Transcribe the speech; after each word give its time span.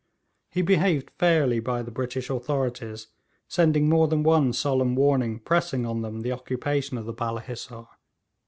He 0.49 0.63
behaved 0.63 1.11
fairly 1.19 1.59
by 1.59 1.83
the 1.83 1.91
British 1.91 2.31
authorities, 2.31 3.05
sending 3.47 3.87
more 3.87 4.07
than 4.07 4.23
one 4.23 4.51
solemn 4.51 4.95
warning 4.95 5.37
pressing 5.37 5.85
on 5.85 6.01
them 6.01 6.21
the 6.21 6.31
occupation 6.31 6.97
of 6.97 7.05
the 7.05 7.13
Balla 7.13 7.41
Hissar. 7.43 7.87